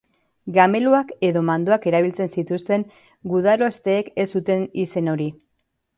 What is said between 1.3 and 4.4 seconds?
mandoak erabiltzen zituzten gudarosteek ez